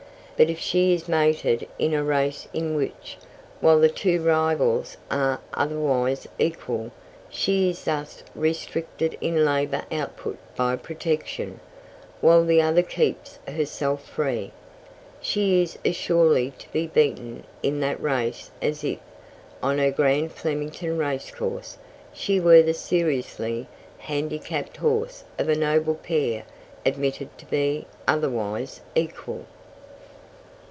But 0.43 0.49
if 0.49 0.57
she 0.57 0.95
is 0.95 1.07
mated 1.07 1.67
in 1.77 1.93
a 1.93 2.03
race 2.03 2.47
in 2.51 2.73
which, 2.73 3.19
while 3.59 3.79
the 3.79 3.89
two 3.89 4.23
rivals 4.23 4.97
are 5.11 5.39
otherwise 5.53 6.25
equal, 6.39 6.89
she 7.29 7.69
is 7.69 7.83
thus 7.85 8.23
restricted 8.33 9.15
in 9.21 9.45
labour 9.45 9.83
output 9.91 10.39
by 10.55 10.77
protection, 10.77 11.59
while 12.21 12.43
the 12.43 12.59
other 12.59 12.81
keeps 12.81 13.37
herself 13.47 14.03
free, 14.03 14.49
she 15.21 15.61
is 15.61 15.77
as 15.85 15.95
surely 15.95 16.53
to 16.57 16.67
be 16.73 16.87
beaten 16.87 17.43
in 17.61 17.79
that 17.81 18.01
race 18.01 18.49
as 18.63 18.83
if, 18.83 18.97
on 19.61 19.77
her 19.77 19.91
grand 19.91 20.31
Flemington 20.31 20.97
racecourse, 20.97 21.77
she 22.13 22.39
were 22.39 22.63
the 22.63 22.73
seriously 22.73 23.67
handicapped 23.99 24.77
horse 24.77 25.23
of 25.37 25.49
a 25.49 25.55
noble 25.55 25.93
pair 25.93 26.45
admitted 26.83 27.29
to 27.37 27.45
be 27.45 27.85
otherwise 28.07 28.81
equal. 28.95 29.45